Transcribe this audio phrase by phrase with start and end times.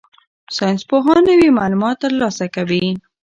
[0.55, 2.85] ساینسپوهان نوي معلومات ترلاسه کوي.